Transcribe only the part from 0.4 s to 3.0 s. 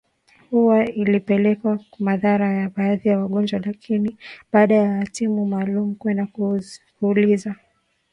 huo ilipelekea madhara kwa